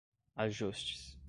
[0.35, 1.15] ajustes